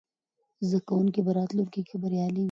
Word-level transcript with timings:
زده 0.67 0.79
کوونکي 0.89 1.19
به 1.25 1.31
راتلونکې 1.37 1.81
کې 1.87 1.95
بریالي 2.01 2.35
وي. 2.39 2.39